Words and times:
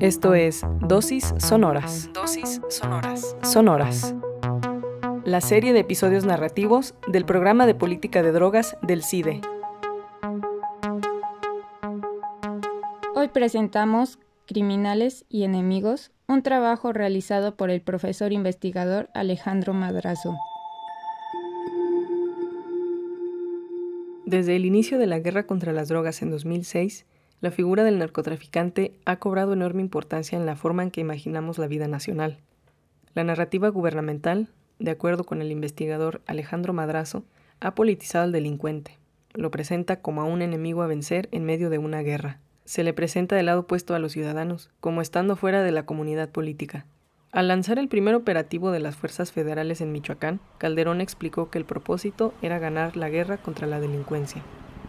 Esto 0.00 0.34
es 0.34 0.62
Dosis 0.80 1.34
Sonoras. 1.38 2.10
Dosis 2.12 2.60
Sonoras. 2.68 3.36
Sonoras. 3.42 4.14
La 5.24 5.40
serie 5.40 5.72
de 5.72 5.80
episodios 5.80 6.24
narrativos 6.24 6.94
del 7.08 7.24
programa 7.24 7.66
de 7.66 7.74
política 7.74 8.22
de 8.22 8.32
drogas 8.32 8.76
del 8.82 9.02
CIDE. 9.02 9.40
Hoy 13.14 13.28
presentamos 13.28 14.18
Criminales 14.46 15.24
y 15.28 15.44
Enemigos, 15.44 16.12
un 16.28 16.42
trabajo 16.42 16.92
realizado 16.92 17.56
por 17.56 17.70
el 17.70 17.80
profesor 17.80 18.32
investigador 18.32 19.10
Alejandro 19.14 19.74
Madrazo. 19.74 20.36
Desde 24.26 24.56
el 24.56 24.64
inicio 24.64 24.98
de 24.98 25.06
la 25.06 25.20
guerra 25.20 25.46
contra 25.46 25.72
las 25.72 25.86
drogas 25.86 26.20
en 26.20 26.32
2006, 26.32 27.06
la 27.40 27.52
figura 27.52 27.84
del 27.84 28.00
narcotraficante 28.00 28.98
ha 29.04 29.20
cobrado 29.20 29.52
enorme 29.52 29.82
importancia 29.82 30.36
en 30.36 30.46
la 30.46 30.56
forma 30.56 30.82
en 30.82 30.90
que 30.90 31.00
imaginamos 31.00 31.58
la 31.58 31.68
vida 31.68 31.86
nacional. 31.86 32.40
La 33.14 33.22
narrativa 33.22 33.68
gubernamental, 33.68 34.48
de 34.80 34.90
acuerdo 34.90 35.22
con 35.22 35.42
el 35.42 35.52
investigador 35.52 36.22
Alejandro 36.26 36.72
Madrazo, 36.72 37.22
ha 37.60 37.76
politizado 37.76 38.24
al 38.24 38.32
delincuente. 38.32 38.98
Lo 39.32 39.52
presenta 39.52 40.00
como 40.00 40.22
a 40.22 40.24
un 40.24 40.42
enemigo 40.42 40.82
a 40.82 40.88
vencer 40.88 41.28
en 41.30 41.44
medio 41.44 41.70
de 41.70 41.78
una 41.78 42.00
guerra. 42.00 42.40
Se 42.64 42.82
le 42.82 42.92
presenta 42.92 43.36
del 43.36 43.46
lado 43.46 43.60
opuesto 43.60 43.94
a 43.94 44.00
los 44.00 44.10
ciudadanos, 44.10 44.70
como 44.80 45.02
estando 45.02 45.36
fuera 45.36 45.62
de 45.62 45.70
la 45.70 45.86
comunidad 45.86 46.30
política. 46.30 46.84
Al 47.36 47.48
lanzar 47.48 47.78
el 47.78 47.88
primer 47.88 48.14
operativo 48.14 48.70
de 48.70 48.80
las 48.80 48.96
fuerzas 48.96 49.30
federales 49.30 49.82
en 49.82 49.92
Michoacán, 49.92 50.40
Calderón 50.56 51.02
explicó 51.02 51.50
que 51.50 51.58
el 51.58 51.66
propósito 51.66 52.32
era 52.40 52.58
ganar 52.58 52.96
la 52.96 53.10
guerra 53.10 53.36
contra 53.36 53.66
la 53.66 53.78
delincuencia. 53.78 54.40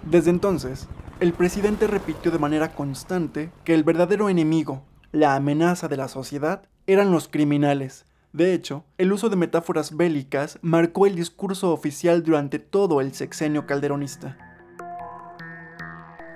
Desde 0.10 0.30
entonces, 0.30 0.88
el 1.20 1.34
presidente 1.34 1.88
repitió 1.88 2.32
de 2.32 2.40
manera 2.40 2.74
constante 2.74 3.50
que 3.66 3.74
el 3.74 3.84
verdadero 3.84 4.30
enemigo, 4.30 4.86
la 5.12 5.36
amenaza 5.36 5.90
de 5.90 5.98
la 5.98 6.08
sociedad, 6.08 6.62
eran 6.86 7.12
los 7.12 7.28
criminales. 7.28 8.06
De 8.32 8.54
hecho, 8.54 8.86
el 8.98 9.12
uso 9.12 9.28
de 9.28 9.36
metáforas 9.36 9.98
bélicas 9.98 10.58
marcó 10.62 11.06
el 11.06 11.18
discurso 11.18 11.74
oficial 11.74 12.24
durante 12.24 12.60
todo 12.60 13.02
el 13.02 13.14
sexenio 13.14 13.66
calderonista. 13.66 14.38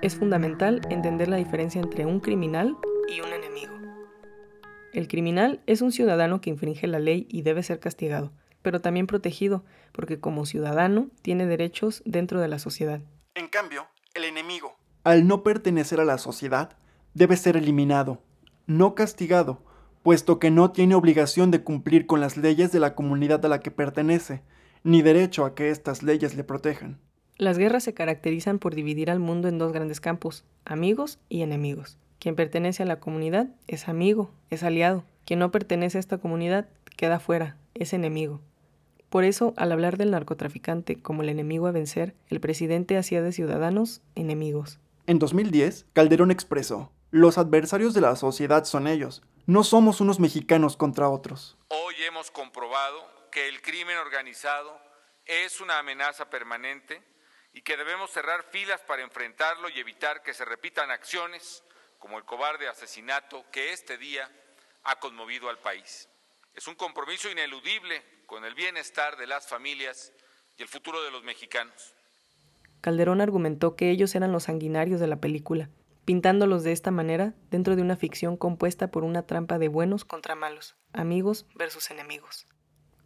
Es 0.01 0.17
fundamental 0.17 0.81
entender 0.89 1.29
la 1.29 1.37
diferencia 1.37 1.79
entre 1.79 2.05
un 2.05 2.19
criminal 2.19 2.75
y 3.07 3.21
un 3.21 3.31
enemigo. 3.31 3.80
El 4.93 5.07
criminal 5.07 5.61
es 5.67 5.81
un 5.81 5.91
ciudadano 5.91 6.41
que 6.41 6.49
infringe 6.49 6.87
la 6.87 6.99
ley 6.99 7.27
y 7.29 7.43
debe 7.43 7.63
ser 7.63 7.79
castigado, 7.79 8.31
pero 8.61 8.81
también 8.81 9.07
protegido, 9.07 9.63
porque 9.91 10.19
como 10.19 10.45
ciudadano 10.45 11.09
tiene 11.21 11.45
derechos 11.45 12.01
dentro 12.05 12.41
de 12.41 12.47
la 12.47 12.59
sociedad. 12.59 13.01
En 13.35 13.47
cambio, 13.47 13.87
el 14.13 14.25
enemigo, 14.25 14.75
al 15.03 15.25
no 15.27 15.43
pertenecer 15.43 15.99
a 15.99 16.05
la 16.05 16.17
sociedad, 16.17 16.77
debe 17.13 17.37
ser 17.37 17.57
eliminado, 17.57 18.21
no 18.67 18.93
castigado, 18.93 19.63
puesto 20.03 20.39
que 20.39 20.51
no 20.51 20.71
tiene 20.71 20.95
obligación 20.95 21.51
de 21.51 21.63
cumplir 21.63 22.05
con 22.05 22.19
las 22.19 22.37
leyes 22.37 22.71
de 22.71 22.79
la 22.79 22.93
comunidad 22.93 23.45
a 23.45 23.49
la 23.49 23.59
que 23.61 23.71
pertenece, 23.71 24.41
ni 24.83 25.01
derecho 25.01 25.45
a 25.45 25.55
que 25.55 25.69
estas 25.69 26.03
leyes 26.03 26.35
le 26.35 26.43
protejan. 26.43 26.99
Las 27.37 27.57
guerras 27.57 27.83
se 27.83 27.93
caracterizan 27.93 28.59
por 28.59 28.75
dividir 28.75 29.09
al 29.09 29.19
mundo 29.19 29.47
en 29.47 29.57
dos 29.57 29.71
grandes 29.71 29.99
campos, 29.99 30.45
amigos 30.65 31.19
y 31.29 31.41
enemigos. 31.41 31.97
Quien 32.21 32.35
pertenece 32.35 32.83
a 32.83 32.85
la 32.85 32.99
comunidad 32.99 33.47
es 33.65 33.87
amigo, 33.87 34.31
es 34.51 34.61
aliado. 34.61 35.03
Quien 35.25 35.39
no 35.39 35.49
pertenece 35.49 35.97
a 35.97 35.99
esta 35.99 36.19
comunidad 36.19 36.69
queda 36.95 37.19
fuera, 37.19 37.57
es 37.73 37.93
enemigo. 37.93 38.41
Por 39.09 39.23
eso, 39.23 39.55
al 39.57 39.71
hablar 39.71 39.97
del 39.97 40.11
narcotraficante 40.11 41.01
como 41.01 41.23
el 41.23 41.29
enemigo 41.29 41.65
a 41.65 41.71
vencer, 41.71 42.13
el 42.29 42.39
presidente 42.39 42.95
hacía 42.95 43.23
de 43.23 43.31
ciudadanos 43.31 44.03
enemigos. 44.13 44.79
En 45.07 45.17
2010, 45.17 45.87
Calderón 45.93 46.29
expresó, 46.29 46.91
los 47.09 47.39
adversarios 47.39 47.95
de 47.95 48.01
la 48.01 48.15
sociedad 48.15 48.65
son 48.65 48.85
ellos, 48.85 49.23
no 49.47 49.63
somos 49.63 49.99
unos 49.99 50.19
mexicanos 50.19 50.77
contra 50.77 51.09
otros. 51.09 51.57
Hoy 51.69 51.95
hemos 52.07 52.29
comprobado 52.29 53.03
que 53.31 53.49
el 53.49 53.63
crimen 53.63 53.97
organizado 53.97 54.77
es 55.25 55.59
una 55.59 55.79
amenaza 55.79 56.29
permanente 56.29 57.01
y 57.51 57.63
que 57.63 57.77
debemos 57.77 58.11
cerrar 58.11 58.43
filas 58.51 58.79
para 58.81 59.01
enfrentarlo 59.01 59.69
y 59.69 59.79
evitar 59.79 60.21
que 60.21 60.35
se 60.35 60.45
repitan 60.45 60.91
acciones 60.91 61.63
como 62.01 62.17
el 62.17 62.25
cobarde 62.25 62.67
asesinato 62.67 63.45
que 63.51 63.73
este 63.73 63.99
día 63.99 64.27
ha 64.83 64.99
conmovido 64.99 65.49
al 65.49 65.59
país. 65.59 66.09
Es 66.55 66.67
un 66.67 66.73
compromiso 66.73 67.29
ineludible 67.29 68.01
con 68.25 68.43
el 68.43 68.55
bienestar 68.55 69.17
de 69.17 69.27
las 69.27 69.47
familias 69.47 70.11
y 70.57 70.63
el 70.63 70.67
futuro 70.67 71.03
de 71.03 71.11
los 71.11 71.23
mexicanos. 71.23 71.93
Calderón 72.81 73.21
argumentó 73.21 73.75
que 73.75 73.91
ellos 73.91 74.15
eran 74.15 74.31
los 74.31 74.45
sanguinarios 74.45 74.99
de 74.99 75.05
la 75.05 75.17
película, 75.17 75.69
pintándolos 76.03 76.63
de 76.63 76.71
esta 76.71 76.89
manera 76.89 77.35
dentro 77.51 77.75
de 77.75 77.83
una 77.83 77.95
ficción 77.95 78.35
compuesta 78.35 78.89
por 78.89 79.03
una 79.03 79.27
trampa 79.27 79.59
de 79.59 79.67
buenos 79.67 80.03
contra 80.03 80.33
malos, 80.33 80.75
amigos 80.93 81.45
versus 81.53 81.91
enemigos. 81.91 82.47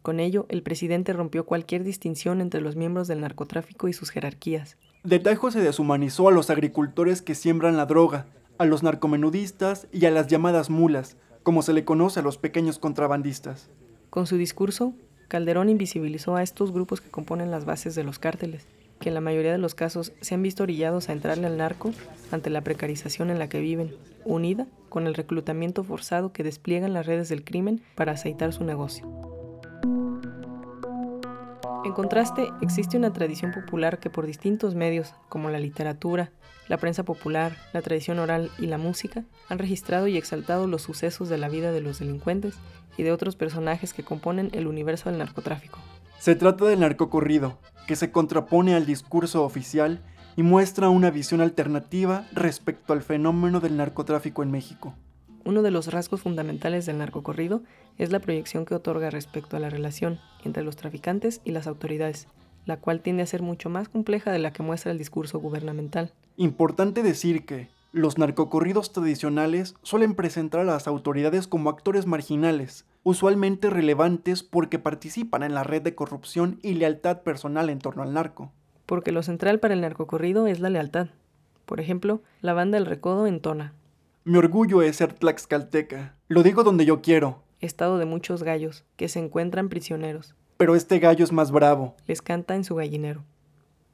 Con 0.00 0.20
ello, 0.20 0.46
el 0.48 0.62
presidente 0.62 1.12
rompió 1.12 1.44
cualquier 1.44 1.84
distinción 1.84 2.40
entre 2.40 2.62
los 2.62 2.76
miembros 2.76 3.08
del 3.08 3.20
narcotráfico 3.20 3.88
y 3.88 3.92
sus 3.92 4.08
jerarquías. 4.08 4.78
De 5.04 5.18
Tajo 5.18 5.50
se 5.50 5.60
deshumanizó 5.60 6.28
a 6.28 6.32
los 6.32 6.48
agricultores 6.48 7.20
que 7.20 7.34
siembran 7.34 7.76
la 7.76 7.84
droga, 7.84 8.26
a 8.58 8.64
los 8.64 8.82
narcomenudistas 8.82 9.86
y 9.92 10.06
a 10.06 10.10
las 10.10 10.26
llamadas 10.28 10.70
mulas, 10.70 11.16
como 11.42 11.62
se 11.62 11.72
le 11.72 11.84
conoce 11.84 12.20
a 12.20 12.22
los 12.22 12.38
pequeños 12.38 12.78
contrabandistas. 12.78 13.70
Con 14.10 14.26
su 14.26 14.36
discurso, 14.36 14.94
Calderón 15.28 15.68
invisibilizó 15.68 16.36
a 16.36 16.42
estos 16.42 16.72
grupos 16.72 17.00
que 17.00 17.10
componen 17.10 17.50
las 17.50 17.64
bases 17.64 17.94
de 17.94 18.04
los 18.04 18.18
cárteles, 18.18 18.66
que 19.00 19.08
en 19.10 19.14
la 19.14 19.20
mayoría 19.20 19.52
de 19.52 19.58
los 19.58 19.74
casos 19.74 20.12
se 20.20 20.34
han 20.34 20.42
visto 20.42 20.62
orillados 20.62 21.08
a 21.08 21.12
entrarle 21.12 21.46
al 21.46 21.56
narco 21.56 21.92
ante 22.30 22.50
la 22.50 22.62
precarización 22.62 23.30
en 23.30 23.38
la 23.38 23.48
que 23.48 23.60
viven, 23.60 23.94
unida 24.24 24.66
con 24.88 25.06
el 25.06 25.14
reclutamiento 25.14 25.84
forzado 25.84 26.32
que 26.32 26.42
despliegan 26.42 26.92
las 26.92 27.06
redes 27.06 27.28
del 27.28 27.44
crimen 27.44 27.82
para 27.94 28.12
aceitar 28.12 28.52
su 28.52 28.64
negocio. 28.64 29.25
En 31.86 31.92
contraste, 31.92 32.52
existe 32.62 32.96
una 32.96 33.12
tradición 33.12 33.52
popular 33.52 34.00
que 34.00 34.10
por 34.10 34.26
distintos 34.26 34.74
medios, 34.74 35.14
como 35.28 35.50
la 35.50 35.60
literatura, 35.60 36.32
la 36.66 36.78
prensa 36.78 37.04
popular, 37.04 37.56
la 37.72 37.80
tradición 37.80 38.18
oral 38.18 38.50
y 38.58 38.66
la 38.66 38.76
música, 38.76 39.22
han 39.48 39.60
registrado 39.60 40.08
y 40.08 40.16
exaltado 40.16 40.66
los 40.66 40.82
sucesos 40.82 41.28
de 41.28 41.38
la 41.38 41.48
vida 41.48 41.70
de 41.70 41.80
los 41.80 42.00
delincuentes 42.00 42.56
y 42.96 43.04
de 43.04 43.12
otros 43.12 43.36
personajes 43.36 43.92
que 43.92 44.02
componen 44.02 44.50
el 44.52 44.66
universo 44.66 45.10
del 45.10 45.20
narcotráfico. 45.20 45.78
Se 46.18 46.34
trata 46.34 46.64
del 46.64 46.80
narcocorrido, 46.80 47.60
que 47.86 47.94
se 47.94 48.10
contrapone 48.10 48.74
al 48.74 48.84
discurso 48.84 49.44
oficial 49.44 50.02
y 50.34 50.42
muestra 50.42 50.88
una 50.88 51.12
visión 51.12 51.40
alternativa 51.40 52.26
respecto 52.32 52.94
al 52.94 53.02
fenómeno 53.02 53.60
del 53.60 53.76
narcotráfico 53.76 54.42
en 54.42 54.50
México. 54.50 54.96
Uno 55.46 55.62
de 55.62 55.70
los 55.70 55.92
rasgos 55.92 56.22
fundamentales 56.22 56.86
del 56.86 56.98
narcocorrido 56.98 57.62
es 57.98 58.10
la 58.10 58.18
proyección 58.18 58.66
que 58.66 58.74
otorga 58.74 59.10
respecto 59.10 59.56
a 59.56 59.60
la 59.60 59.70
relación 59.70 60.18
entre 60.44 60.64
los 60.64 60.74
traficantes 60.74 61.40
y 61.44 61.52
las 61.52 61.68
autoridades, 61.68 62.26
la 62.64 62.78
cual 62.78 63.00
tiende 63.00 63.22
a 63.22 63.26
ser 63.26 63.42
mucho 63.42 63.70
más 63.70 63.88
compleja 63.88 64.32
de 64.32 64.40
la 64.40 64.52
que 64.52 64.64
muestra 64.64 64.90
el 64.90 64.98
discurso 64.98 65.38
gubernamental. 65.38 66.12
Importante 66.36 67.04
decir 67.04 67.46
que 67.46 67.68
los 67.92 68.18
narcocorridos 68.18 68.92
tradicionales 68.92 69.76
suelen 69.82 70.16
presentar 70.16 70.62
a 70.62 70.64
las 70.64 70.88
autoridades 70.88 71.46
como 71.46 71.70
actores 71.70 72.06
marginales, 72.06 72.84
usualmente 73.04 73.70
relevantes 73.70 74.42
porque 74.42 74.80
participan 74.80 75.44
en 75.44 75.54
la 75.54 75.62
red 75.62 75.80
de 75.80 75.94
corrupción 75.94 76.58
y 76.60 76.74
lealtad 76.74 77.22
personal 77.22 77.70
en 77.70 77.78
torno 77.78 78.02
al 78.02 78.12
narco. 78.12 78.50
Porque 78.84 79.12
lo 79.12 79.22
central 79.22 79.60
para 79.60 79.74
el 79.74 79.80
narcocorrido 79.82 80.48
es 80.48 80.58
la 80.58 80.70
lealtad. 80.70 81.06
Por 81.66 81.78
ejemplo, 81.78 82.20
la 82.40 82.52
banda 82.52 82.78
El 82.78 82.86
Recodo 82.86 83.28
entona, 83.28 83.74
mi 84.26 84.38
orgullo 84.38 84.82
es 84.82 84.96
ser 84.96 85.12
tlaxcalteca. 85.12 86.16
Lo 86.26 86.42
digo 86.42 86.64
donde 86.64 86.84
yo 86.84 87.00
quiero. 87.00 87.44
Estado 87.60 87.96
de 87.96 88.06
muchos 88.06 88.42
gallos, 88.42 88.84
que 88.96 89.08
se 89.08 89.20
encuentran 89.20 89.68
prisioneros. 89.68 90.34
Pero 90.56 90.74
este 90.74 90.98
gallo 90.98 91.22
es 91.22 91.30
más 91.30 91.52
bravo. 91.52 91.94
Les 92.08 92.22
canta 92.22 92.56
en 92.56 92.64
su 92.64 92.74
gallinero. 92.74 93.22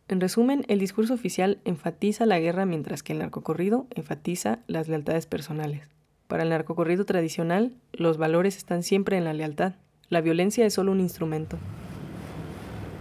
En 0.09 0.23
resumen, 0.23 0.65
el 0.69 0.79
discurso 0.79 1.13
oficial 1.13 1.61
enfatiza 1.67 2.25
la 2.25 2.41
guerra 2.41 2.65
mientras 2.65 3.03
que 3.03 3.13
el 3.13 3.19
narcocorrido 3.19 3.87
enfatiza 3.91 4.61
las 4.69 4.89
lealtades 4.89 5.27
personales. 5.27 5.87
Para 6.29 6.45
el 6.45 6.49
narcocorrido 6.49 7.05
tradicional, 7.05 7.77
los 7.93 8.17
valores 8.17 8.57
están 8.57 8.83
siempre 8.83 9.19
en 9.19 9.25
la 9.25 9.35
lealtad. 9.35 9.75
La 10.09 10.23
violencia 10.23 10.65
es 10.65 10.73
solo 10.73 10.93
un 10.93 11.01
instrumento. 11.01 11.59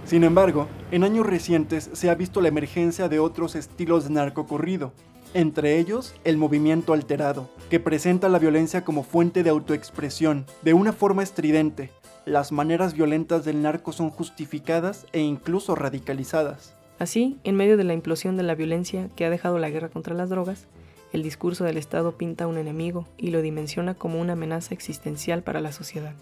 Sin 0.04 0.26
embargo, 0.26 0.68
en 0.92 1.06
años 1.06 1.26
recientes 1.26 1.92
se 1.94 2.10
ha 2.10 2.16
visto 2.16 2.42
la 2.42 2.50
emergencia 2.50 3.08
de 3.08 3.20
otros 3.20 3.56
estilos 3.56 4.04
de 4.04 4.10
narcocorrido, 4.10 4.92
entre 5.34 5.80
ellos 5.80 6.14
el 6.24 6.38
movimiento 6.38 6.94
alterado, 6.94 7.50
que 7.70 7.80
presenta 7.80 8.30
la 8.30 8.40
violencia 8.40 8.84
como 8.84 9.04
fuente 9.04 9.44
de 9.44 9.50
autoexpresión, 9.50 10.46
de 10.62 10.74
una 10.74 10.94
forma 10.94 11.24
estridente. 11.24 11.90
Las 12.26 12.52
maneras 12.52 12.94
violentas 12.94 13.46
del 13.46 13.62
narco 13.62 13.94
son 13.94 14.10
justificadas 14.10 15.08
e 15.12 15.20
incluso 15.22 15.76
radicalizadas. 15.76 16.76
Así, 17.00 17.40
en 17.44 17.56
medio 17.56 17.78
de 17.78 17.84
la 17.84 17.94
implosión 17.94 18.38
de 18.38 18.44
la 18.44 18.56
violencia 18.56 19.10
que 19.16 19.26
ha 19.26 19.30
dejado 19.30 19.58
la 19.58 19.70
guerra 19.70 19.90
contra 19.90 20.14
las 20.14 20.30
drogas, 20.30 20.68
el 21.14 21.24
discurso 21.24 21.64
del 21.64 21.78
Estado 21.78 22.18
pinta 22.18 22.44
a 22.44 22.48
un 22.48 22.58
enemigo 22.58 23.08
y 23.18 23.32
lo 23.32 23.42
dimensiona 23.42 23.96
como 23.96 24.22
una 24.22 24.34
amenaza 24.34 24.74
existencial 24.74 25.44
para 25.44 25.62
la 25.62 25.72
sociedad. 25.72 26.14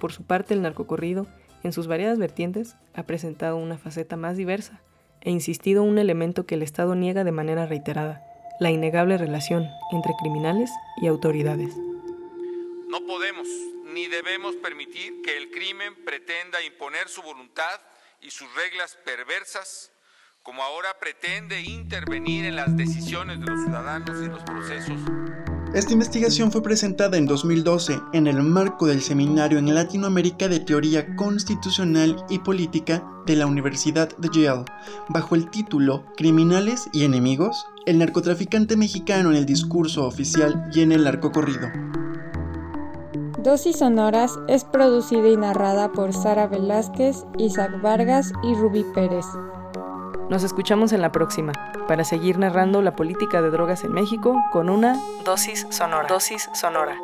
Por 0.00 0.12
su 0.12 0.22
parte, 0.22 0.54
el 0.54 0.62
narcocorrido, 0.62 1.26
en 1.62 1.72
sus 1.72 1.86
variadas 1.86 2.18
vertientes, 2.18 2.76
ha 2.94 3.04
presentado 3.04 3.56
una 3.56 3.78
faceta 3.78 4.16
más 4.16 4.36
diversa, 4.36 4.80
e 5.20 5.30
insistido 5.30 5.82
un 5.82 5.98
elemento 5.98 6.46
que 6.46 6.54
el 6.54 6.62
Estado 6.62 6.94
niega 6.94 7.24
de 7.24 7.32
manera 7.32 7.66
reiterada, 7.66 8.23
la 8.60 8.70
innegable 8.70 9.18
relación 9.18 9.68
entre 9.92 10.14
criminales 10.20 10.70
y 11.00 11.06
autoridades. 11.06 11.74
No 12.88 13.04
podemos 13.06 13.48
ni 13.92 14.06
debemos 14.06 14.56
permitir 14.56 15.22
que 15.22 15.36
el 15.36 15.50
crimen 15.50 16.04
pretenda 16.04 16.62
imponer 16.62 17.08
su 17.08 17.22
voluntad 17.22 17.80
y 18.20 18.30
sus 18.30 18.52
reglas 18.54 18.96
perversas, 19.04 19.92
como 20.42 20.62
ahora 20.62 20.98
pretende 20.98 21.60
intervenir 21.60 22.44
en 22.44 22.56
las 22.56 22.76
decisiones 22.76 23.40
de 23.40 23.46
los 23.46 23.62
ciudadanos 23.64 24.22
y 24.22 24.26
los 24.26 24.42
procesos 24.42 25.00
esta 25.74 25.92
investigación 25.92 26.52
fue 26.52 26.62
presentada 26.62 27.16
en 27.16 27.26
2012 27.26 28.00
en 28.12 28.28
el 28.28 28.40
marco 28.44 28.86
del 28.86 29.02
Seminario 29.02 29.58
en 29.58 29.74
Latinoamérica 29.74 30.46
de 30.46 30.60
Teoría 30.60 31.16
Constitucional 31.16 32.24
y 32.30 32.38
Política 32.38 33.04
de 33.26 33.34
la 33.34 33.46
Universidad 33.46 34.16
de 34.16 34.28
Yale, 34.32 34.64
bajo 35.08 35.34
el 35.34 35.50
título 35.50 36.04
Criminales 36.16 36.88
y 36.92 37.02
Enemigos, 37.02 37.66
el 37.86 37.98
narcotraficante 37.98 38.76
mexicano 38.76 39.30
en 39.30 39.36
el 39.36 39.46
discurso 39.46 40.06
oficial 40.06 40.70
y 40.72 40.82
en 40.82 40.92
el 40.92 41.18
corrido. 41.18 41.68
Dosis 43.42 43.78
Sonoras 43.78 44.38
es 44.46 44.62
producida 44.62 45.28
y 45.28 45.36
narrada 45.36 45.90
por 45.90 46.12
Sara 46.12 46.46
Velázquez, 46.46 47.24
Isaac 47.36 47.82
Vargas 47.82 48.32
y 48.44 48.54
Ruby 48.54 48.84
Pérez. 48.94 49.26
Nos 50.30 50.42
escuchamos 50.42 50.92
en 50.92 51.02
la 51.02 51.12
próxima 51.12 51.52
para 51.86 52.04
seguir 52.04 52.38
narrando 52.38 52.80
la 52.80 52.96
política 52.96 53.42
de 53.42 53.50
drogas 53.50 53.84
en 53.84 53.92
México 53.92 54.42
con 54.50 54.70
una 54.70 54.98
dosis 55.24 55.66
sonora. 55.70 56.08
Dosis 56.08 56.48
sonora. 56.54 56.98